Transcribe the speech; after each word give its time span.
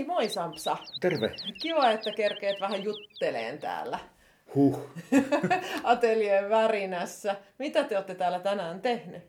niin, 0.00 0.06
moi 0.06 0.28
Sampsa. 0.28 0.76
Terve. 1.00 1.34
Kiva, 1.62 1.90
että 1.90 2.12
kerkeet 2.12 2.60
vähän 2.60 2.84
jutteleen 2.84 3.58
täällä. 3.58 3.98
Huh. 4.54 4.78
Ateljeen 5.84 6.50
värinässä. 6.50 7.36
Mitä 7.58 7.84
te 7.84 7.96
olette 7.96 8.14
täällä 8.14 8.40
tänään 8.40 8.80
tehnyt? 8.80 9.22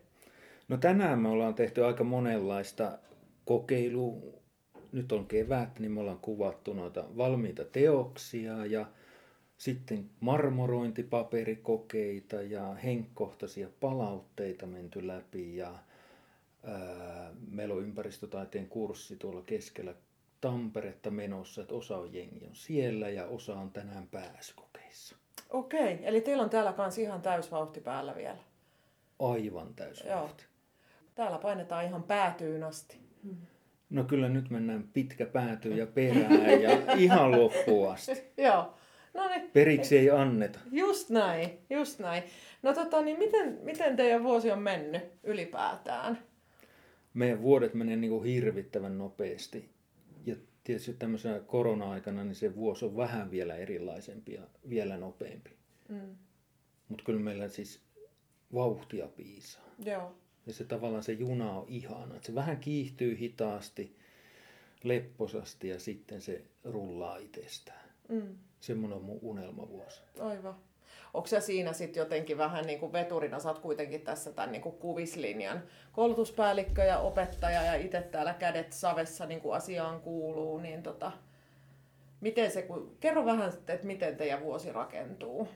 No 0.68 0.76
tänään 0.76 1.18
me 1.18 1.28
ollaan 1.28 1.54
tehty 1.54 1.84
aika 1.84 2.04
monenlaista 2.04 2.98
kokeilua. 3.44 4.42
Nyt 4.92 5.12
on 5.12 5.26
kevät, 5.26 5.78
niin 5.78 5.92
me 5.92 6.00
ollaan 6.00 6.18
kuvattu 6.18 6.72
noita 6.72 7.04
valmiita 7.16 7.64
teoksia 7.64 8.66
ja 8.66 8.86
sitten 9.56 10.10
marmorointipaperikokeita 10.20 12.42
ja 12.42 12.74
henkkohtaisia 12.74 13.68
palautteita 13.80 14.66
menty 14.66 15.06
läpi 15.06 15.56
ja 15.56 15.74
ää, 16.64 17.30
meillä 17.50 17.74
on 17.74 17.82
ympäristötaiteen 17.82 18.68
kurssi 18.68 19.16
tuolla 19.16 19.42
keskellä 19.42 19.94
Tamperetta 20.42 21.10
menossa, 21.10 21.60
että 21.60 21.74
osa 21.74 21.96
on 21.96 22.14
jengi 22.14 22.46
on 22.46 22.54
siellä 22.54 23.08
ja 23.08 23.26
osa 23.26 23.54
on 23.54 23.70
tänään 23.70 24.08
pääsykokeissa. 24.08 25.16
Okei, 25.50 25.98
eli 26.02 26.20
teillä 26.20 26.42
on 26.42 26.50
täällä 26.50 26.72
kans 26.72 26.98
ihan 26.98 27.22
täysvauhti 27.22 27.80
päällä 27.80 28.14
vielä. 28.16 28.38
Aivan 29.18 29.74
täysvauhti. 29.74 30.44
Täällä 31.14 31.38
painetaan 31.38 31.84
ihan 31.84 32.02
päätyyn 32.02 32.62
asti. 32.64 32.98
No 33.90 34.04
kyllä 34.04 34.28
nyt 34.28 34.50
mennään 34.50 34.88
pitkä 34.92 35.26
pääty 35.26 35.68
ja 35.74 35.86
perään 35.86 36.62
ja 36.62 36.92
ihan 36.96 37.30
loppuun 37.30 37.92
asti. 37.92 38.12
Joo. 38.44 38.74
No 39.14 39.28
niin, 39.28 39.50
Periksi 39.50 39.98
ei 39.98 40.10
anneta. 40.10 40.58
just 40.70 41.10
näin, 41.10 41.58
just 41.70 41.98
näin. 41.98 42.22
No 42.62 42.74
tota, 42.74 43.02
niin 43.02 43.18
miten, 43.18 43.58
miten 43.62 43.96
teidän 43.96 44.22
vuosi 44.22 44.50
on 44.50 44.58
mennyt 44.58 45.02
ylipäätään? 45.22 46.18
Meidän 47.14 47.42
vuodet 47.42 47.74
menee 47.74 47.96
niin 47.96 48.10
kuin 48.10 48.24
hirvittävän 48.24 48.98
nopeasti. 48.98 49.72
Ja 50.26 50.36
tietysti 50.64 50.94
tämmöisenä 50.94 51.40
korona-aikana 51.40 52.24
niin 52.24 52.34
se 52.34 52.56
vuosi 52.56 52.84
on 52.84 52.96
vähän 52.96 53.30
vielä 53.30 53.56
erilaisempi 53.56 54.32
ja 54.32 54.42
vielä 54.68 54.96
nopeampi. 54.96 55.50
Mm. 55.88 56.16
Mutta 56.88 57.04
kyllä 57.04 57.20
meillä 57.20 57.48
siis 57.48 57.80
vauhtia 58.54 59.08
piisaa. 59.08 59.64
Joo. 59.84 60.14
Ja 60.46 60.52
se 60.52 60.64
tavallaan 60.64 61.02
se 61.02 61.12
juna 61.12 61.52
on 61.52 61.68
ihana. 61.68 62.14
Että 62.16 62.26
se 62.26 62.34
vähän 62.34 62.56
kiihtyy 62.56 63.18
hitaasti, 63.18 63.96
lepposasti 64.84 65.68
ja 65.68 65.80
sitten 65.80 66.20
se 66.20 66.44
rullaa 66.64 67.16
itsestään. 67.16 67.88
Mm. 68.08 68.38
Semmoinen 68.60 68.98
on 68.98 69.04
mun 69.04 69.18
unelmavuosi. 69.22 70.00
Aivan. 70.20 70.54
Onko 71.14 71.26
se 71.26 71.40
siinä 71.40 71.72
sitten 71.72 72.00
jotenkin 72.00 72.38
vähän 72.38 72.64
niin 72.64 72.80
kuin 72.80 72.92
veturina, 72.92 73.38
sä 73.38 73.48
oot 73.48 73.58
kuitenkin 73.58 74.00
tässä 74.00 74.32
tämän 74.32 74.52
niin 74.52 74.62
kuin 74.62 74.74
kuvislinjan 74.74 75.62
koulutuspäällikkö 75.92 76.82
ja 76.84 76.98
opettaja 76.98 77.62
ja 77.62 77.74
itse 77.74 78.00
täällä 78.00 78.34
kädet 78.34 78.72
savessa 78.72 79.26
niin 79.26 79.40
kuin 79.40 79.54
asiaan 79.54 80.00
kuuluu, 80.00 80.58
niin 80.58 80.82
tota, 80.82 81.12
miten 82.20 82.50
se, 82.50 82.62
kun, 82.62 82.96
kerro 83.00 83.24
vähän, 83.24 83.52
sitten, 83.52 83.74
että 83.74 83.86
miten 83.86 84.16
teidän 84.16 84.40
vuosi 84.40 84.72
rakentuu. 84.72 85.48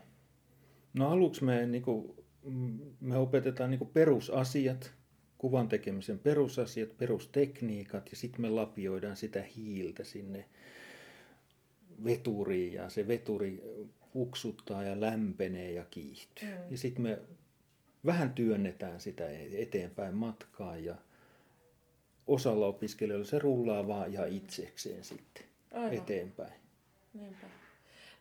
No 0.93 1.11
aluksi 1.11 1.43
me, 1.43 1.65
niin 1.65 1.83
kuin, 1.83 2.15
me 2.99 3.17
opetetaan 3.17 3.71
niin 3.71 3.79
kuin 3.79 3.91
perusasiat, 3.93 4.93
kuvan 5.37 5.69
tekemisen 5.69 6.19
perusasiat, 6.19 6.97
perustekniikat 6.97 8.09
ja 8.09 8.17
sitten 8.17 8.41
me 8.41 8.49
lapioidaan 8.49 9.15
sitä 9.15 9.41
hiiltä 9.41 10.03
sinne 10.03 10.45
veturiin 12.05 12.73
ja 12.73 12.89
se 12.89 13.07
veturi 13.07 13.63
uksuttaa 14.15 14.83
ja 14.83 15.01
lämpenee 15.01 15.71
ja 15.71 15.85
kiihtyy. 15.91 16.49
Mm. 16.49 16.71
Ja 16.71 16.77
sitten 16.77 17.03
me 17.03 17.19
vähän 18.05 18.33
työnnetään 18.33 18.99
sitä 18.99 19.23
eteenpäin 19.57 20.15
matkaa 20.15 20.77
ja 20.77 20.95
osalla 22.27 22.67
opiskelijoilla 22.67 23.25
se 23.25 23.39
rullaa 23.39 23.87
vaan 23.87 24.11
ihan 24.11 24.27
itsekseen 24.27 25.03
sitten 25.03 25.43
Aivan. 25.73 25.93
eteenpäin. 25.93 26.53
Niinpä. 27.13 27.47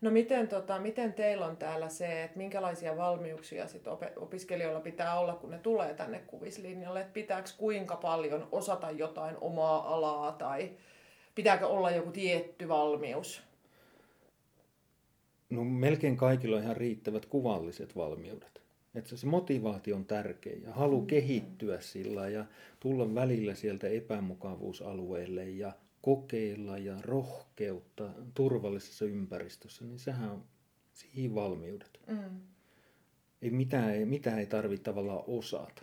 No 0.01 0.11
miten, 0.11 0.49
tota, 0.49 0.79
miten 0.79 1.13
teillä 1.13 1.47
on 1.47 1.57
täällä 1.57 1.89
se, 1.89 2.23
että 2.23 2.39
minkälaisia 2.39 2.97
valmiuksia 2.97 3.69
sit 3.69 3.87
op- 3.87 4.03
opiskelijoilla 4.17 4.81
pitää 4.81 5.19
olla, 5.19 5.35
kun 5.35 5.51
ne 5.51 5.59
tulee 5.59 5.95
tänne 5.95 6.19
kuvislinjalle? 6.19 7.01
Että 7.01 7.13
pitääkö 7.13 7.51
kuinka 7.59 7.97
paljon 7.97 8.49
osata 8.53 8.91
jotain 8.91 9.37
omaa 9.41 9.95
alaa 9.95 10.33
tai 10.33 10.71
pitääkö 11.35 11.67
olla 11.67 11.91
joku 11.91 12.11
tietty 12.11 12.69
valmius? 12.69 13.43
No 15.51 15.65
melkein 15.65 16.17
kaikilla 16.17 16.57
on 16.57 16.63
ihan 16.63 16.77
riittävät 16.77 17.27
kuvalliset 17.27 17.97
valmiudet. 17.97 18.63
Että 18.95 19.17
se 19.17 19.27
motivaatio 19.27 19.97
on 19.97 20.05
tärkeä 20.05 20.57
ja 20.63 20.73
halu 20.73 21.01
Mm. 21.01 21.07
kehittyä 21.07 21.81
sillä 21.81 22.29
ja 22.29 22.45
tulla 22.81 23.15
välillä 23.15 23.55
sieltä 23.55 23.89
epämukavuusalueelle 23.89 25.45
ja 25.49 25.73
kokeilla 26.03 26.79
ja 26.79 26.97
rohkeutta 27.03 28.11
turvallisessa 28.35 29.05
ympäristössä, 29.05 29.85
niin 29.85 29.99
sehän 29.99 30.31
on 30.31 30.45
siihen 30.93 31.35
valmiudet. 31.35 32.01
Mm. 32.07 32.41
Ei 33.43 33.51
mitään, 33.51 33.91
ei, 33.95 34.05
mitään 34.05 34.39
ei 34.39 34.47
tarvitse 34.47 34.85
tavallaan 34.85 35.25
osata. 35.27 35.83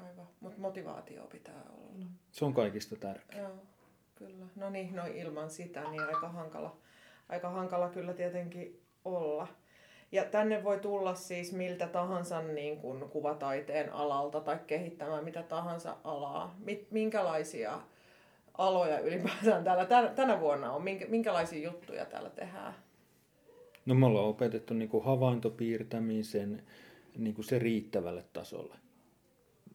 Aivan, 0.00 0.26
mutta 0.40 0.60
motivaatio 0.60 1.26
pitää 1.26 1.62
olla. 1.70 2.06
Se 2.32 2.44
on 2.44 2.54
kaikista 2.54 2.96
tärkeää. 2.96 3.42
Joo, 3.42 3.66
kyllä. 4.14 4.46
No 4.56 4.70
niin, 4.70 4.96
no 4.96 5.06
ilman 5.06 5.50
sitä 5.50 5.90
niin 5.90 6.02
aika 6.02 6.28
hankala, 6.28 6.76
aika 7.32 7.50
hankala 7.50 7.88
kyllä 7.88 8.12
tietenkin 8.12 8.80
olla. 9.04 9.48
Ja 10.12 10.24
tänne 10.24 10.64
voi 10.64 10.78
tulla 10.78 11.14
siis 11.14 11.52
miltä 11.52 11.86
tahansa 11.86 12.42
niin 12.42 12.76
kuin 12.76 13.00
kuvataiteen 13.10 13.92
alalta 13.92 14.40
tai 14.40 14.58
kehittämään 14.66 15.24
mitä 15.24 15.42
tahansa 15.42 15.96
alaa. 16.04 16.56
Minkälaisia 16.90 17.80
aloja 18.58 18.98
ylipäätään 18.98 19.64
täällä 19.64 20.10
tänä, 20.14 20.40
vuonna 20.40 20.72
on? 20.72 20.82
Minkä, 20.82 21.06
minkälaisia 21.08 21.70
juttuja 21.70 22.04
täällä 22.04 22.30
tehdään? 22.30 22.74
No 23.86 23.94
me 23.94 24.06
ollaan 24.06 24.26
opetettu 24.26 24.74
niin 24.74 24.88
kuin 24.88 25.04
havaintopiirtämisen 25.04 26.62
niin 27.18 27.34
kuin 27.34 27.44
se 27.44 27.58
riittävälle 27.58 28.24
tasolle. 28.32 28.74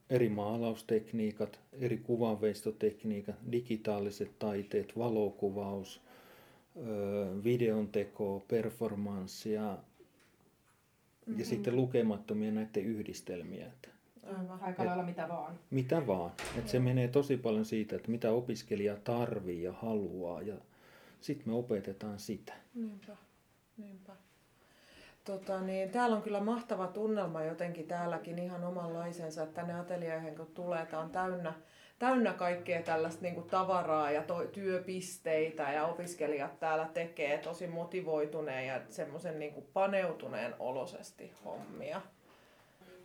Eri 0.10 0.30
maalaustekniikat, 0.30 1.60
eri 1.82 1.98
kuvanveistotekniikat, 1.98 3.36
digitaaliset 3.52 4.40
taiteet, 4.40 4.98
valokuvaus, 4.98 6.07
videon 7.44 7.88
teko, 7.88 8.46
performanssi 8.48 9.54
ja, 9.54 9.78
Mm-hmm. 11.28 11.40
ja 11.40 11.46
sitten 11.46 11.76
lukemattomia 11.76 12.52
näiden 12.52 12.84
yhdistelmiä. 12.84 13.72
Aivan. 14.24 14.62
Aika 14.62 14.86
lailla 14.86 15.04
mitä 15.04 15.28
vaan. 15.30 15.60
mitä 15.72 16.08
vaan. 16.08 16.32
Että 16.58 16.72
se 16.72 16.80
menee 16.80 17.08
tosi 17.08 17.38
paljon 17.38 17.66
siitä, 17.66 17.96
että 17.96 18.12
mitä 18.12 18.32
opiskelija 18.32 18.96
tarvii 18.96 19.64
ja 19.64 19.72
haluaa 19.72 20.42
ja 20.42 20.56
sitten 21.22 21.50
me 21.50 21.56
opetetaan 21.56 22.20
sitä. 22.20 22.54
Niinpä, 22.74 23.16
niinpä. 23.78 24.14
Tota, 25.24 25.62
niin, 25.62 25.90
täällä 25.90 26.16
on 26.16 26.22
kyllä 26.22 26.40
mahtava 26.40 26.88
tunnelma 26.88 27.44
jotenkin 27.44 27.88
täälläkin 27.88 28.40
ihan 28.40 28.64
omanlaisensa, 28.64 29.44
että 29.44 29.56
tänne 29.56 29.80
atelieihin 29.80 30.36
kun 30.36 30.48
tulee, 30.54 30.86
tää 30.86 31.00
on 31.00 31.10
täynnä, 31.10 31.54
täynnä 32.00 32.34
kaikkea 32.34 32.82
tällaista 32.82 33.22
niin 33.22 33.34
kuin 33.34 33.50
tavaraa 33.50 34.12
ja 34.12 34.24
to, 34.24 34.46
työpisteitä 34.46 35.72
ja 35.72 35.86
opiskelijat 35.86 36.60
täällä 36.60 36.90
tekee 36.94 37.38
tosi 37.38 37.68
motivoituneen 37.68 38.68
ja 38.68 38.82
semmoisen 38.90 39.40
niin 39.40 39.54
kuin 39.54 39.66
paneutuneen 39.74 40.54
olosesti 40.60 41.32
hommia. 41.46 42.02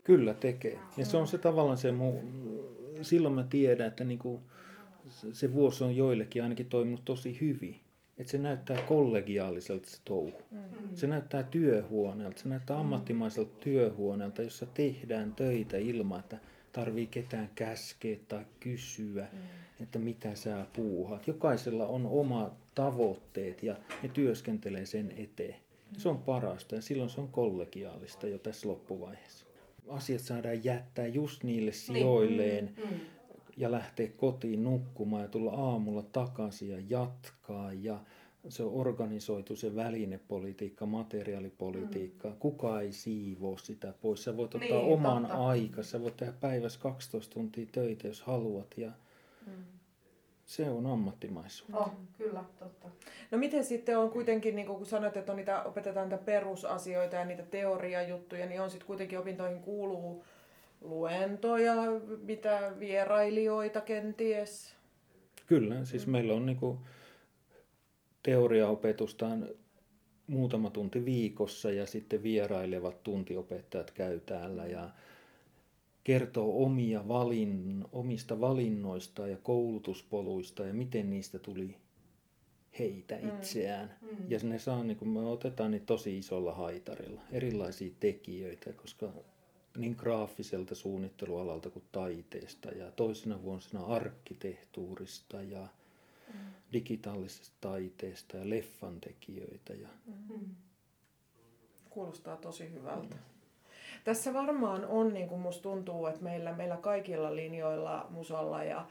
Kyllä 0.05 0.35
tekee. 0.35 0.79
Ja 0.97 1.05
se 1.05 1.17
on 1.17 1.27
se 1.27 1.39
tavallaan 1.39 1.79
se 1.79 1.93
mu... 1.93 2.13
Silloin 3.03 3.35
mä 3.35 3.45
tiedän, 3.51 3.87
että 3.87 4.05
niinku 4.05 4.41
se- 5.09 5.35
se 5.35 5.55
vuosi 5.55 5.85
on 5.85 5.97
joillekin 5.97 6.43
ainakin 6.43 6.67
toiminut 6.67 7.05
tosi 7.05 7.41
hyvin. 7.41 7.81
Että 8.19 8.31
se 8.31 8.39
näyttää 8.39 8.83
kollegiaaliselta 8.83 9.91
se 9.91 9.99
touhu. 10.05 10.43
Mm. 10.51 10.59
Se 10.95 11.07
näyttää 11.07 11.43
työhuoneelta, 11.43 12.41
se 12.43 12.49
näyttää 12.49 12.79
ammattimaiselta 12.79 13.55
työhuoneelta, 13.61 14.43
jossa 14.43 14.67
tehdään 14.67 15.35
töitä 15.35 15.77
ilman, 15.77 16.21
että 16.21 16.39
tarvii 16.73 17.07
ketään 17.07 17.51
käskeä 17.55 18.17
tai 18.29 18.45
kysyä, 18.61 19.27
Mm. 19.33 19.39
että 19.83 19.99
mitä 19.99 20.35
sä 20.35 20.67
puuhat. 20.77 21.27
Jokaisella 21.27 21.87
on 21.87 22.07
oma 22.07 22.51
tavoitteet 22.75 23.63
ja 23.63 23.77
ne 24.03 24.09
työskentelee 24.09 24.87
sen 24.87 25.13
eteen. 25.17 25.57
Se 25.99 26.09
on 26.09 26.19
parasta 26.19 26.75
ja 26.75 26.83
silloin 26.83 27.11
se 27.11 27.21
on 27.21 27.29
kollegiaalista 27.29 28.27
jo 28.27 28.39
tässä 28.39 28.69
loppuvaiheessa. 28.69 29.47
Asiat 29.89 30.21
saadaan 30.21 30.65
jättää 30.65 31.07
just 31.07 31.45
niille 31.45 31.73
sijoilleen 31.73 32.75
Mm. 32.91 33.01
ja 33.57 33.71
lähteä 33.71 34.09
kotiin 34.17 34.65
nukkumaan 34.65 35.23
ja 35.23 35.29
tulla 35.29 35.53
aamulla 35.53 36.03
takaisin 36.03 36.69
ja 36.69 36.79
jatkaa. 36.89 37.73
Ja 37.73 37.99
se 38.49 38.63
on 38.63 38.73
organisoitu 38.75 39.57
se 39.57 39.77
välinepolitiikka, 39.77 40.87
materiaalipolitiikka. 40.87 42.29
Mm. 42.29 42.37
Kuka 42.37 42.81
ei 42.81 42.93
siivoo 42.93 43.57
sitä 43.57 43.95
pois. 44.03 44.25
Sä 44.25 44.37
voit 44.37 44.55
ottaa 44.55 44.69
Niin, 44.69 44.93
oman 44.95 45.23
totta. 45.23 45.47
aikaa. 45.49 45.85
Sä 45.85 46.01
voit 46.03 46.17
tehdä 46.17 46.33
päivässä 46.41 46.81
12 46.81 47.35
tuntia 47.35 47.67
töitä, 47.73 48.09
jos 48.09 48.23
haluat. 48.23 48.75
Ja 48.77 48.93
Mm. 49.47 49.53
se 50.47 50.71
on 50.71 50.87
ammattimaisuutta. 50.87 51.79
Oh, 51.79 51.91
kyllä, 52.19 52.45
totta. 52.59 52.89
No 53.31 53.39
miten 53.39 53.65
sitten 53.65 53.99
on 53.99 54.11
kuitenkin, 54.11 54.57
niin 54.57 54.67
kun 54.67 54.87
sanoit, 54.87 55.17
että 55.17 55.33
on 55.33 55.37
niitä, 55.37 55.63
opetetaan 55.63 56.09
niitä 56.09 56.25
perusasioita 56.25 57.17
ja 57.17 57.25
niitä 57.25 57.43
teoriajuttuja, 57.43 58.47
niin 58.47 58.61
on 58.61 58.71
sitten 58.71 58.87
kuitenkin 58.87 59.19
opintoihin 59.19 59.61
kuuluu 59.61 60.25
luentoja, 60.81 61.75
mitä 62.23 62.73
vierailijoita 62.79 63.81
kenties? 63.81 64.75
Kyllä, 65.47 65.85
siis 65.85 66.07
mm. 66.07 66.13
meillä 66.13 66.35
on 66.35 66.47
niinku 66.47 66.79
teoriaopetusta 68.23 69.27
muutama 70.27 70.71
tunti 70.71 71.05
viikossa 71.05 71.71
ja 71.71 71.87
sitten 71.87 72.23
vierailevat 72.23 73.03
tuntiopettajat 73.03 73.91
käy 73.91 74.21
täällä 74.21 74.67
ja 74.67 74.91
kertoo 76.05 76.65
omia 76.65 77.09
valin, 77.09 77.85
omista 77.93 78.41
valinnoista 78.41 79.29
ja 79.29 79.37
koulutuspoluista 79.37 80.65
ja 80.65 80.75
miten 80.75 81.11
niistä 81.11 81.39
tuli 81.39 81.77
heitä 82.79 83.19
mm. 83.23 83.29
itseään. 83.29 83.95
Mm. 84.03 84.09
Ja 84.29 84.39
ne 84.43 84.59
saa, 84.59 84.85
niin 84.85 84.97
kun 84.97 85.09
me 85.09 85.21
otetaan 85.21 85.71
niin 85.71 85.87
tosi 85.87 86.19
isolla 86.19 86.55
haitarilla, 86.55 87.21
erilaisia 87.33 87.91
tekijöitä, 88.01 88.73
koska 88.73 89.13
niin 89.77 89.95
graafiselta 89.99 90.75
suunnittelualalta 90.75 91.71
kuin 91.71 91.85
taiteesta 91.93 92.69
ja 92.71 92.91
toisena 92.91 93.43
vuosina 93.43 93.85
arkkitehtuurista 93.85 95.43
ja 95.43 95.61
mm. 95.61 95.69
Digitaalisesta 96.73 97.57
taiteesta 97.61 98.37
ja 98.37 98.51
leffan 98.51 99.01
tekijöitä. 99.01 99.75
Ja... 99.75 99.89
Mm. 100.07 100.55
Kuulostaa 101.91 102.37
tosi 102.37 102.73
hyvältä. 102.73 103.15
Mm. 103.15 103.21
Tässä 104.05 104.35
varmaan 104.35 104.85
on, 104.85 105.15
niin 105.15 105.29
kuin 105.29 105.41
musta 105.41 105.63
tuntuu, 105.63 106.07
että 106.07 106.23
meillä, 106.23 106.53
meillä 106.53 106.77
kaikilla 106.77 107.37
linjoilla, 107.37 108.07
musalla 108.11 108.65
ja 108.65 108.87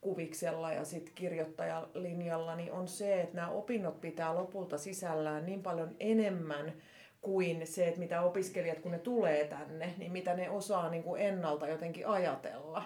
kuviksella 0.00 0.72
ja 0.72 0.84
sitten 0.84 1.14
kirjoittajalinjalla, 1.14 2.56
niin 2.56 2.72
on 2.72 2.88
se, 2.88 3.20
että 3.20 3.36
nämä 3.36 3.50
opinnot 3.50 4.00
pitää 4.00 4.34
lopulta 4.34 4.78
sisällään 4.78 5.46
niin 5.46 5.62
paljon 5.62 5.96
enemmän 6.00 6.72
kuin 7.20 7.66
se, 7.66 7.88
että 7.88 8.00
mitä 8.00 8.22
opiskelijat, 8.22 8.78
kun 8.78 8.92
ne 8.92 8.98
tulee 8.98 9.44
tänne, 9.44 9.94
niin 9.98 10.12
mitä 10.12 10.34
ne 10.34 10.50
osaa 10.50 10.90
niin 10.90 11.02
kuin 11.02 11.22
ennalta 11.22 11.68
jotenkin 11.68 12.06
ajatella. 12.06 12.82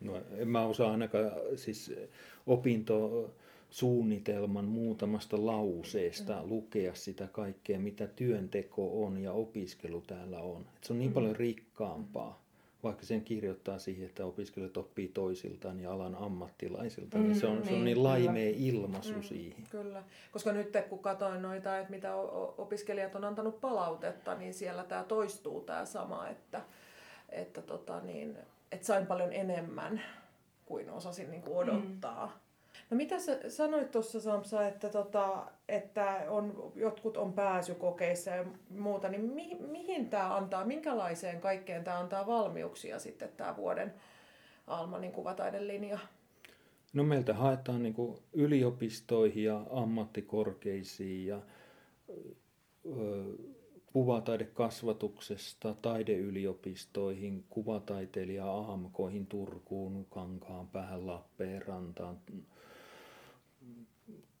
No, 0.00 0.22
en 0.36 0.48
mä 0.48 0.66
osaa 0.66 0.90
ainakaan 0.90 1.30
siis 1.54 1.94
opinto 2.46 3.30
suunnitelman 3.70 4.64
muutamasta 4.64 5.46
lauseesta 5.46 6.42
mm. 6.42 6.48
lukea 6.48 6.94
sitä 6.94 7.28
kaikkea, 7.32 7.78
mitä 7.78 8.06
työnteko 8.06 9.04
on 9.04 9.18
ja 9.18 9.32
opiskelu 9.32 10.00
täällä 10.00 10.38
on. 10.38 10.66
Et 10.76 10.84
se 10.84 10.92
on 10.92 10.98
niin 10.98 11.10
mm. 11.10 11.14
paljon 11.14 11.36
rikkaampaa, 11.36 12.42
vaikka 12.82 13.06
sen 13.06 13.24
kirjoittaa 13.24 13.78
siihen, 13.78 14.06
että 14.06 14.26
opiskelijat 14.26 14.76
oppii 14.76 15.08
toisiltaan 15.08 15.80
ja 15.80 15.92
alan 15.92 16.14
ammattilaisilta, 16.14 17.18
mm, 17.18 17.24
niin 17.24 17.40
se 17.40 17.46
on, 17.46 17.56
niin, 17.56 17.64
se 17.64 17.70
on 17.70 17.74
niin, 17.74 17.84
niin 17.84 18.02
laimea 18.02 18.52
ilmaisu 18.56 19.12
mm, 19.12 19.22
siihen. 19.22 19.64
Kyllä, 19.70 20.02
koska 20.32 20.52
nyt 20.52 20.72
kun 20.88 20.98
katsoin 20.98 21.42
noita, 21.42 21.78
että 21.78 21.90
mitä 21.90 22.16
opiskelijat 22.58 23.14
on 23.14 23.24
antanut 23.24 23.60
palautetta, 23.60 24.34
niin 24.34 24.54
siellä 24.54 24.84
tämä 24.84 25.04
toistuu 25.04 25.60
tämä 25.60 25.84
sama, 25.84 26.28
että, 26.28 26.60
että, 27.28 27.62
tota 27.62 28.00
niin, 28.00 28.38
että 28.72 28.86
sain 28.86 29.06
paljon 29.06 29.32
enemmän 29.32 30.02
kuin 30.66 30.90
osasin 30.90 31.30
niin 31.30 31.42
kuin 31.42 31.56
odottaa. 31.56 32.26
Mm 32.26 32.50
No 32.90 32.96
mitä 32.96 33.18
sä 33.18 33.50
sanoit 33.50 33.90
tuossa 33.90 34.20
Samsa, 34.20 34.66
että, 34.66 34.88
tota, 34.88 35.46
että 35.68 36.24
on, 36.28 36.72
jotkut 36.74 37.16
on 37.16 37.32
pääsykokeissa 37.32 38.30
ja 38.30 38.44
muuta, 38.70 39.08
niin 39.08 39.20
mi, 39.20 39.56
mihin 39.70 40.10
tämä 40.10 40.36
antaa, 40.36 40.64
minkälaiseen 40.64 41.40
kaikkeen 41.40 41.84
tämä 41.84 41.98
antaa 41.98 42.26
valmiuksia 42.26 42.98
sitten 42.98 43.28
tämä 43.36 43.56
vuoden 43.56 43.94
Almanin 44.66 45.12
kuvataidelinja? 45.12 45.98
No 46.92 47.04
meiltä 47.04 47.34
haetaan 47.34 47.82
niin 47.82 47.94
yliopistoihin 48.32 49.44
ja 49.44 49.60
ammattikorkeisiin 49.70 51.26
ja 51.26 51.40
ö, 52.86 53.24
kuvataidekasvatuksesta 53.92 55.74
taideyliopistoihin, 55.82 57.44
kuvataiteilija 57.50 58.58
AMKihin 58.58 59.26
Turkuun, 59.26 60.06
Kankaan 60.10 60.68
päähän, 60.68 61.06
Lappeenrantaan, 61.06 62.18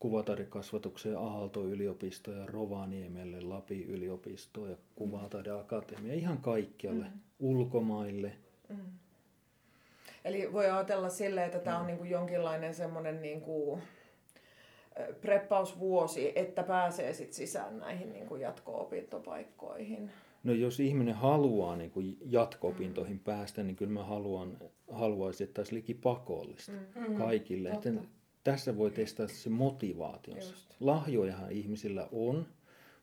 kuvataidekasvatukseen 0.00 1.18
Aalto-yliopisto 1.18 2.32
ja 2.32 2.46
Rovaniemelle, 2.46 3.40
Lapin 3.40 3.84
yliopisto 3.84 4.66
ja 4.66 4.76
kuvataideakatemia, 4.94 6.14
ihan 6.14 6.38
kaikkialle, 6.38 7.04
mm. 7.04 7.20
ulkomaille. 7.40 8.32
Mm. 8.68 8.76
Eli 10.24 10.52
voi 10.52 10.70
ajatella 10.70 11.08
silleen, 11.08 11.46
että 11.46 11.58
tämä 11.58 11.76
on 11.76 11.82
mm. 11.82 11.86
niin 11.86 11.98
kuin 11.98 12.10
jonkinlainen 12.10 12.74
semmoinen 12.74 13.22
niin 13.22 13.40
kuin 13.40 13.82
preppausvuosi, 15.20 16.32
että 16.34 16.62
pääsee 16.62 17.12
sit 17.12 17.32
sisään 17.32 17.78
näihin 17.78 18.12
niin 18.12 18.26
kuin 18.26 18.40
jatko-opintopaikkoihin. 18.40 20.10
No 20.44 20.52
jos 20.52 20.80
ihminen 20.80 21.14
haluaa 21.14 21.76
niin 21.76 21.90
kuin 21.90 22.16
jatko-opintoihin 22.26 23.16
mm. 23.16 23.24
päästä, 23.24 23.62
niin 23.62 23.76
kyllä 23.76 23.92
mä 23.92 24.04
haluan, 24.04 24.56
haluaisin, 24.90 25.44
että 25.44 25.60
olisi 25.60 25.74
liki 25.74 25.94
pakollista 25.94 26.72
mm. 26.72 27.14
kaikille. 27.14 27.70
Että 27.70 27.92
tässä 28.44 28.76
voi 28.76 28.90
testata 28.90 29.32
se 29.32 29.50
motivaationsa. 29.50 30.50
Just. 30.50 30.74
Lahjojahan 30.80 31.52
ihmisillä 31.52 32.08
on, 32.12 32.46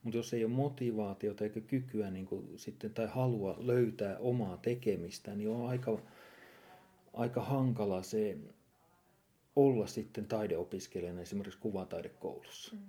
mutta 0.03 0.17
jos 0.17 0.33
ei 0.33 0.45
ole 0.45 0.53
motivaatiota 0.53 1.43
eikä 1.43 1.61
kykyä 1.61 2.11
niin 2.11 2.25
kuin 2.25 2.53
sitten, 2.55 2.93
tai 2.93 3.07
halua 3.07 3.55
löytää 3.59 4.17
omaa 4.17 4.57
tekemistä, 4.57 5.35
niin 5.35 5.49
on 5.49 5.69
aika, 5.69 5.99
aika 7.13 7.41
hankala 7.41 8.03
se 8.03 8.37
olla 9.57 9.87
sitten 9.87 10.25
taideopiskelijana 10.25 11.21
esimerkiksi 11.21 11.59
kuvataidekoulussa. 11.59 12.75
Mm. 12.75 12.81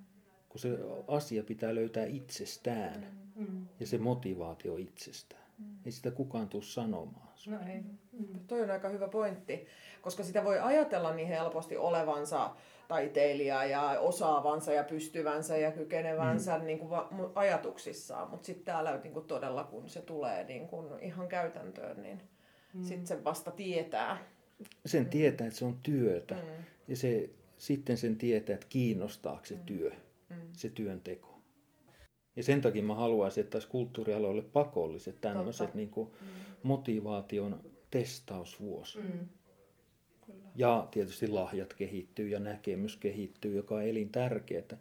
Kun 0.48 0.60
se 0.60 0.78
asia 1.08 1.42
pitää 1.42 1.74
löytää 1.74 2.04
itsestään 2.04 3.06
mm. 3.34 3.66
ja 3.80 3.86
se 3.86 3.98
motivaatio 3.98 4.76
itsestään. 4.76 5.42
Mm. 5.58 5.78
Ei 5.86 5.92
sitä 5.92 6.10
kukaan 6.10 6.48
tule 6.48 6.62
sanomaan. 6.62 7.28
No 7.46 7.58
ei. 7.66 7.80
Mm. 8.12 8.40
Toi 8.46 8.62
on 8.62 8.70
aika 8.70 8.88
hyvä 8.88 9.08
pointti 9.08 9.66
koska 10.02 10.22
sitä 10.22 10.44
voi 10.44 10.58
ajatella 10.58 11.14
niin 11.14 11.28
helposti 11.28 11.76
olevansa 11.76 12.50
taiteilija 12.88 13.64
ja 13.64 14.00
osaavansa 14.00 14.72
ja 14.72 14.84
pystyvänsä 14.84 15.56
ja 15.56 15.72
kykenevänsä 15.72 16.58
mm. 16.58 16.64
niin 16.64 16.78
kuin 16.78 16.90
ajatuksissaan, 17.34 18.30
mutta 18.30 18.46
sitten 18.46 18.64
täällä 18.64 19.00
niin 19.02 19.12
kuin 19.12 19.26
todella 19.26 19.64
kun 19.64 19.88
se 19.88 20.00
tulee 20.00 20.44
niin 20.44 20.68
kuin 20.68 20.86
ihan 21.00 21.28
käytäntöön, 21.28 22.02
niin 22.02 22.22
mm. 22.74 22.82
sitten 22.82 23.06
se 23.06 23.24
vasta 23.24 23.50
tietää. 23.50 24.18
Sen 24.86 25.06
tietää, 25.06 25.46
että 25.46 25.58
se 25.58 25.64
on 25.64 25.78
työtä 25.82 26.34
mm. 26.34 26.64
ja 26.88 26.96
se, 26.96 27.30
sitten 27.58 27.96
sen 27.96 28.16
tietää, 28.16 28.54
että 28.54 28.66
kiinnostaako 28.70 29.44
se 29.44 29.54
mm. 29.54 29.60
työ, 29.60 29.90
mm. 30.30 30.36
se 30.52 30.68
työnteko. 30.68 31.38
Ja 32.36 32.42
sen 32.42 32.60
takia 32.60 32.82
mä 32.82 32.94
haluaisin, 32.94 33.40
että 33.44 33.50
tässä 33.50 33.68
kulttuurialoille 33.68 34.42
pakolliset 34.42 35.20
tämmöiset 35.20 35.74
niin 35.74 35.90
kuin 35.90 36.08
mm. 36.08 36.26
motivaation 36.62 37.60
testausvuosi. 37.90 38.98
Mm. 38.98 39.28
Ja 40.56 40.88
tietysti 40.90 41.28
lahjat 41.28 41.74
kehittyy 41.74 42.28
ja 42.28 42.40
näkemys 42.40 42.96
kehittyy, 42.96 43.56
joka 43.56 43.74
on 43.74 43.82
elintärkeää. 43.82 44.78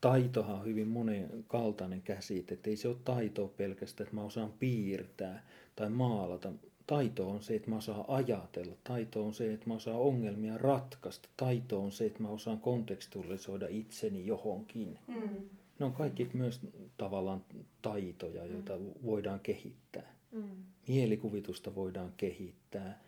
Taitohan 0.00 0.58
on 0.58 0.64
hyvin 0.64 0.88
monenkaltainen 0.88 2.02
käsite. 2.02 2.54
Että 2.54 2.70
ei 2.70 2.76
se 2.76 2.88
ole 2.88 2.96
taitoa 3.04 3.48
pelkästään, 3.48 4.06
että 4.06 4.16
mä 4.16 4.24
osaan 4.24 4.52
piirtää 4.52 5.46
tai 5.76 5.90
maalata. 5.90 6.52
Taito 6.92 7.30
on 7.30 7.42
se, 7.42 7.54
että 7.54 7.70
mä 7.70 7.76
osaan 7.76 8.04
ajatella. 8.08 8.76
Taito 8.84 9.26
on 9.26 9.34
se, 9.34 9.52
että 9.52 9.66
mä 9.68 9.74
osaan 9.74 9.96
ongelmia 9.96 10.58
ratkaista. 10.58 11.28
Taito 11.36 11.82
on 11.82 11.92
se, 11.92 12.06
että 12.06 12.22
mä 12.22 12.28
osaan 12.28 12.60
kontekstualisoida 12.60 13.66
itseni 13.70 14.26
johonkin. 14.26 14.98
Mm. 15.08 15.48
Ne 15.78 15.86
on 15.86 15.92
kaikki 15.92 16.30
myös 16.32 16.60
tavallaan 16.96 17.44
taitoja, 17.82 18.44
joita 18.44 18.76
mm. 18.76 18.92
voidaan 19.06 19.40
kehittää. 19.40 20.14
Mm. 20.32 20.64
Mielikuvitusta 20.88 21.74
voidaan 21.74 22.12
kehittää. 22.16 23.00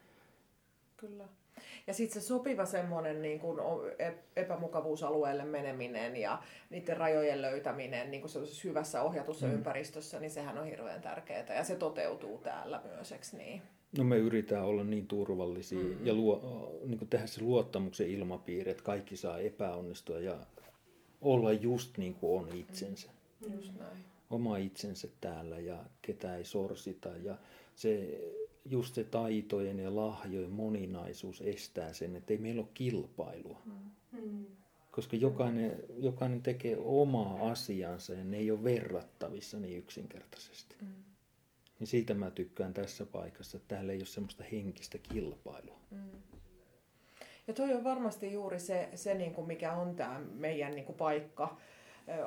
Kyllä. 0.97 1.25
Ja 1.87 1.95
sitten 1.95 2.23
se 2.23 2.26
sopiva 2.26 2.67
semmoinen 2.67 3.23
niin 3.23 3.41
kuin 3.41 3.61
epämukavuusalueelle 4.37 5.45
meneminen 5.45 6.17
ja 6.17 6.43
niiden 6.71 6.97
rajojen 6.97 7.43
löytäminen 7.43 8.11
niin 8.11 8.21
kuin 8.21 8.33
hyvässä 8.64 9.03
ohjatussa 9.03 9.47
mm. 9.47 9.55
ympäristössä, 9.55 10.21
niin 10.21 10.31
sehän 10.31 10.59
on 10.59 10.67
hirveän 10.67 11.03
tärkeää 11.03 11.55
ja 11.55 11.64
se 11.64 11.76
toteutuu 11.76 12.38
täällä 12.38 12.83
myös, 12.85 13.33
niin? 13.33 13.62
No 13.98 14.04
me 14.04 14.16
yritetään 14.16 14.64
olla 14.64 14.84
niin 14.84 15.06
turvallisia 15.06 15.78
mm-hmm. 15.78 16.06
ja 16.06 16.14
luo, 16.14 16.70
niin 16.86 16.98
kuin 16.98 17.08
tehdä 17.08 17.26
se 17.26 17.42
luottamuksen 17.42 18.10
ilmapiiri, 18.10 18.70
että 18.70 18.82
kaikki 18.82 19.16
saa 19.16 19.38
epäonnistua 19.38 20.20
ja 20.20 20.38
olla 21.20 21.52
just 21.52 21.98
niin 21.98 22.14
kuin 22.14 22.40
on 22.42 22.56
itsensä. 22.56 23.10
Mm. 23.46 23.54
Just 23.54 23.72
näin. 23.78 23.98
Oma 24.30 24.56
itsensä 24.56 25.08
täällä 25.20 25.58
ja 25.58 25.84
ketä 26.02 26.36
ei 26.36 26.44
sorsita 26.44 27.08
ja 27.08 27.38
se 27.74 28.20
just 28.64 28.94
se 28.94 29.04
taitojen 29.04 29.78
ja 29.78 29.96
lahjojen 29.96 30.50
moninaisuus 30.50 31.40
estää 31.40 31.92
sen, 31.92 32.16
että 32.16 32.32
ei 32.32 32.38
meillä 32.38 32.60
ole 32.60 32.68
kilpailua. 32.74 33.62
Mm. 34.12 34.46
Koska 34.90 35.16
jokainen, 35.16 35.84
jokainen 35.98 36.42
tekee 36.42 36.76
omaa 36.78 37.50
asiansa 37.50 38.12
ja 38.12 38.24
ne 38.24 38.36
ei 38.36 38.50
ole 38.50 38.64
verrattavissa 38.64 39.60
niin 39.60 39.78
yksinkertaisesti. 39.78 40.76
Mm. 40.80 40.86
Niin 41.78 41.87
siitä 41.87 42.14
mä 42.14 42.31
tykkään 42.31 42.75
tässä 42.75 43.07
paikassa, 43.07 43.57
että 43.57 43.75
täällä 43.75 43.93
ei 43.93 43.99
ole 43.99 44.07
semmoista 44.07 44.45
henkistä 44.52 44.99
kilpailua. 44.99 45.78
Mm. 45.90 46.11
Ja 47.47 47.54
toi 47.54 47.75
on 47.75 47.85
varmasti 47.85 48.33
juuri 48.33 48.59
se, 48.59 48.88
se 48.95 49.14
niin 49.14 49.35
kuin 49.35 49.47
mikä 49.47 49.73
on 49.73 49.97
tämä 49.97 50.21
meidän 50.35 50.73
niin 50.73 50.85
kuin 50.85 50.97
paikka, 50.97 51.57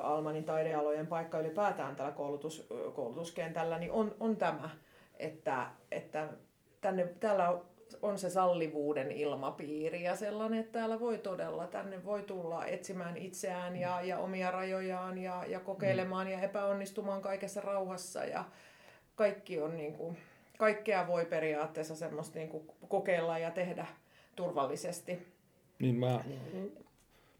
Almanin 0.02 0.44
taidealojen 0.44 1.06
paikka 1.06 1.40
ylipäätään 1.40 1.96
tällä 1.96 2.12
koulutus, 2.12 2.68
koulutuskentällä, 2.94 3.78
niin 3.78 3.92
on, 3.92 4.14
on 4.20 4.36
tämä, 4.36 4.70
että, 5.18 5.66
että 5.90 6.28
tänne, 6.80 7.14
täällä 7.20 7.60
on 8.02 8.18
se 8.18 8.30
sallivuuden 8.30 9.12
ilmapiiri 9.12 10.02
ja 10.02 10.16
sellainen, 10.16 10.60
että 10.60 10.78
täällä 10.78 11.00
voi 11.00 11.18
todella, 11.18 11.66
tänne 11.66 12.04
voi 12.04 12.22
tulla 12.22 12.66
etsimään 12.66 13.16
itseään 13.16 13.76
ja, 13.76 14.02
ja 14.02 14.18
omia 14.18 14.50
rajojaan 14.50 15.18
ja, 15.18 15.44
ja 15.46 15.60
kokeilemaan 15.60 16.28
ja 16.28 16.40
epäonnistumaan 16.40 17.22
kaikessa 17.22 17.60
rauhassa 17.60 18.24
ja 18.24 18.44
kaikki 19.18 19.60
on 19.60 19.76
niin 19.76 19.92
kuin, 19.92 20.16
kaikkea 20.58 21.06
voi 21.06 21.24
periaatteessa 21.24 21.96
semmoista 21.96 22.38
niin 22.38 22.48
kuin 22.48 22.70
kokeilla 22.88 23.38
ja 23.38 23.50
tehdä 23.50 23.86
turvallisesti. 24.36 25.18
Niin 25.78 25.94
mä, 25.94 26.24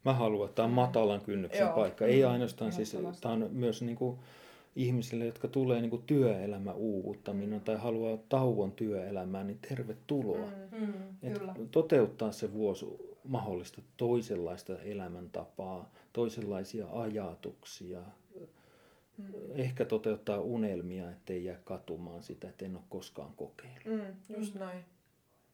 mä 0.05 0.13
haluan, 0.13 0.45
että 0.45 0.55
tämä 0.55 0.65
on 0.65 0.71
matalan 0.71 1.21
kynnyksen 1.21 1.65
Joo. 1.65 1.75
paikka. 1.75 2.05
Ei 2.05 2.23
ainoastaan 2.23 2.71
siis, 2.71 2.97
tämä 3.21 3.33
on 3.33 3.49
myös 3.51 3.81
niin 3.81 3.95
kuin 3.95 4.19
ihmisille, 4.75 5.25
jotka 5.25 5.47
tulee 5.47 5.81
niin 5.81 6.03
työelämä 6.05 6.73
uuvuttaminen 6.73 7.61
tai 7.61 7.75
haluaa 7.75 8.17
tauon 8.29 8.71
työelämään, 8.71 9.47
niin 9.47 9.59
tervetuloa. 9.69 10.47
Mm. 10.71 10.85
Mm, 10.85 10.93
Et 11.23 11.37
kyllä. 11.39 11.55
toteuttaa 11.71 12.31
se 12.31 12.53
vuosi 12.53 12.85
mahdollista 13.23 13.81
toisenlaista 13.97 14.81
elämäntapaa, 14.81 15.91
toisenlaisia 16.13 16.87
ajatuksia, 16.91 17.99
Mm. 19.19 19.25
ehkä 19.55 19.85
toteuttaa 19.85 20.39
unelmia, 20.39 21.11
ettei 21.11 21.45
jää 21.45 21.59
katumaan 21.63 22.23
sitä, 22.23 22.49
että 22.49 22.65
en 22.65 22.75
ole 22.75 22.83
koskaan 22.89 23.33
kokeillut. 23.35 23.85
Mm, 23.85 24.35
just 24.37 24.55
näin. 24.55 24.85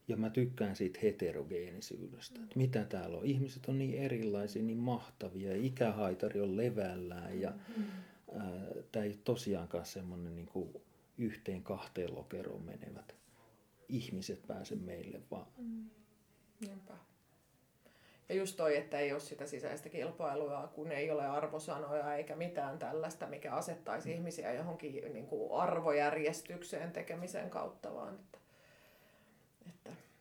Ja 0.08 0.18
mä 0.18 0.30
tykkään 0.30 0.76
siitä 0.76 1.00
heterogeenisyydestä. 1.04 2.40
Että 2.44 2.58
mitä 2.58 2.84
täällä 2.84 3.18
on? 3.18 3.26
Ihmiset 3.26 3.66
on 3.66 3.78
niin 3.78 3.94
erilaisia, 3.94 4.64
niin 4.64 4.78
mahtavia. 4.78 5.56
Ikähaitari 5.56 6.42
on 6.42 6.58
levällään 6.58 7.42
ja 7.42 7.54
tämä 8.92 9.06
ei 9.06 9.12
ole 9.12 9.20
tosiaankaan 9.24 9.86
semmoinen 9.86 10.36
niin 10.36 10.48
kuin 10.48 10.70
yhteen 11.18 11.64
kahteen 11.64 12.16
lokeroon 12.16 12.64
menevät 12.64 13.16
ihmiset 13.90 14.48
pääse 14.48 14.76
meille, 14.76 15.22
vaan 15.32 15.48
Niinpä. 16.60 16.94
Ja 18.30 18.36
just 18.36 18.58
toi, 18.58 18.78
että 18.78 19.00
ei 19.00 19.12
ole 19.12 19.20
sitä 19.20 19.46
sisäistä 19.46 19.90
kilpailua, 19.90 20.72
kun 20.76 20.92
ei 20.92 21.12
ole 21.12 21.28
arvosanoja 21.28 22.16
eikä 22.16 22.36
mitään 22.36 22.80
tällaista, 22.80 23.28
mikä 23.28 23.54
asettaisi 23.54 24.12
ihmisiä 24.12 24.54
johonkin 24.54 25.14
niin 25.14 25.28
kuin 25.28 25.52
arvojärjestykseen 25.62 26.92
tekemisen 26.92 27.50
kautta, 27.50 27.94
vaan 27.94 28.14
että, 28.14 28.38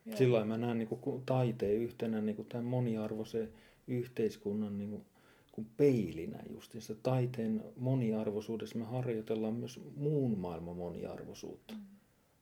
että 0.07 0.25
joo. 0.25 0.33
lailla 0.33 0.47
mä 0.47 0.57
näen 0.57 0.79
niin 0.79 0.89
kuin 0.89 1.23
taiteen 1.27 1.77
yhtenä 1.77 2.21
niin 2.21 2.37
kuin 2.37 2.49
tämän 2.49 2.65
moniarvoisen 2.65 3.53
yhteiskunnan 3.87 4.79
niin 4.79 4.91
kuin, 4.91 5.05
kuin 5.53 5.67
peilinä 5.77 6.43
justiinsa. 6.51 6.95
Taiteen 7.03 7.65
moniarvoisuudessa 7.77 8.79
me 8.79 8.85
harjoitellaan 8.85 9.55
myös 9.55 9.81
muun 9.97 10.39
maailman 10.39 10.77
moniarvoisuutta 10.77 11.75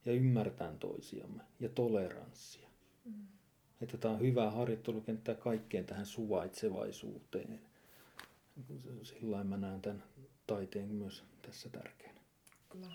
ja 0.04 0.12
ymmärtään 0.12 0.78
toisiamme 0.78 1.42
ja 1.60 1.68
toleranssia. 1.68 2.68
Että 3.82 3.96
tämä 3.98 4.14
on 4.14 4.20
hyvä 4.20 4.50
harjoittelukenttä 4.50 5.34
kaikkeen 5.34 5.84
tähän 5.86 6.06
suvaitsevaisuuteen. 6.06 7.60
Sillä 9.02 9.44
mä 9.44 9.56
näen 9.56 9.80
tämän 9.80 10.02
taiteen 10.46 10.88
myös 10.88 11.24
tässä 11.42 11.68
tärkeänä. 11.68 12.20
Kyllä. 12.68 12.86